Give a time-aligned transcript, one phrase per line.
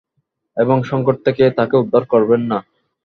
[0.57, 2.57] এবং সংকট থেকে তাকে উদ্ধার করবেন না?